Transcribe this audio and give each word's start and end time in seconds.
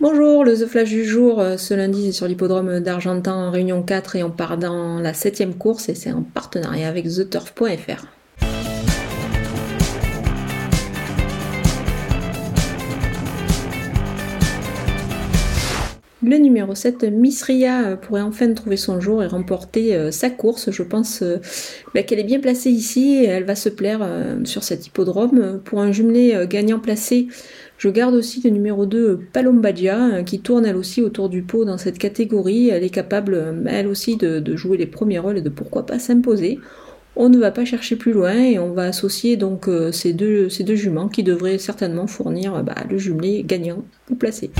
Bonjour, 0.00 0.44
le 0.44 0.54
The 0.54 0.66
Flash 0.66 0.88
du 0.88 1.04
jour, 1.04 1.40
euh, 1.40 1.58
ce 1.58 1.74
lundi 1.74 2.06
c'est 2.06 2.12
sur 2.12 2.26
l'hippodrome 2.26 2.80
d'Argentan 2.80 3.48
en 3.48 3.50
Réunion 3.50 3.82
4 3.82 4.16
et 4.16 4.22
on 4.22 4.30
part 4.30 4.56
dans 4.56 4.98
la 4.98 5.12
septième 5.12 5.54
course 5.54 5.90
et 5.90 5.94
c'est 5.94 6.10
en 6.10 6.22
partenariat 6.22 6.88
avec 6.88 7.04
TheTurf.fr. 7.04 8.06
Le 16.22 16.36
numéro 16.36 16.74
7, 16.74 17.04
Miss 17.04 17.42
Ria, 17.42 17.82
euh, 17.82 17.96
pourrait 17.96 18.20
enfin 18.20 18.52
trouver 18.52 18.76
son 18.76 19.00
jour 19.00 19.22
et 19.22 19.26
remporter 19.26 19.94
euh, 19.94 20.10
sa 20.10 20.30
course. 20.30 20.70
Je 20.70 20.82
pense 20.82 21.22
bah, 21.94 22.02
qu'elle 22.02 22.18
est 22.18 22.24
bien 22.24 22.40
placée 22.40 22.70
ici 22.70 23.14
et 23.22 23.26
elle 23.26 23.44
va 23.44 23.54
se 23.54 23.68
plaire 23.68 24.06
sur 24.44 24.62
cet 24.62 24.86
hippodrome. 24.86 25.60
Pour 25.64 25.80
un 25.80 25.92
jumelé 25.92 26.46
gagnant 26.48 26.78
placé, 26.78 27.28
je 27.80 27.88
garde 27.88 28.14
aussi 28.14 28.42
le 28.44 28.50
numéro 28.50 28.84
2 28.84 29.18
Palombadia 29.32 30.16
euh, 30.16 30.22
qui 30.22 30.40
tourne 30.40 30.66
elle 30.66 30.76
aussi 30.76 31.00
autour 31.00 31.30
du 31.30 31.40
pot 31.40 31.64
dans 31.64 31.78
cette 31.78 31.96
catégorie. 31.96 32.68
Elle 32.68 32.84
est 32.84 32.90
capable 32.90 33.32
euh, 33.32 33.64
elle 33.66 33.86
aussi 33.86 34.18
de, 34.18 34.54
jouer 34.54 34.76
les 34.76 34.84
premiers 34.84 35.18
rôles 35.18 35.38
et 35.38 35.40
de 35.40 35.48
pourquoi 35.48 35.86
pas 35.86 35.98
s'imposer. 35.98 36.58
On 37.16 37.30
ne 37.30 37.38
va 37.38 37.50
pas 37.50 37.64
chercher 37.64 37.96
plus 37.96 38.12
loin 38.12 38.34
et 38.34 38.58
on 38.58 38.74
va 38.74 38.82
associer 38.82 39.38
donc 39.38 39.66
euh, 39.66 39.92
ces 39.92 40.12
deux, 40.12 40.50
ces 40.50 40.62
deux 40.62 40.74
juments 40.74 41.08
qui 41.08 41.22
devraient 41.22 41.56
certainement 41.56 42.06
fournir 42.06 42.62
bah, 42.62 42.74
le 42.90 42.98
jumelé 42.98 43.44
gagnant 43.46 43.82
ou 44.10 44.14
placé. 44.14 44.50